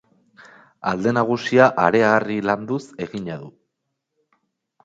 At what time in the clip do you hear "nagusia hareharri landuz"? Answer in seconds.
1.17-2.81